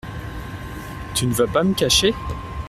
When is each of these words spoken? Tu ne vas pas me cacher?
Tu 1.13 1.27
ne 1.27 1.33
vas 1.35 1.45
pas 1.45 1.63
me 1.63 1.75
cacher? 1.75 2.15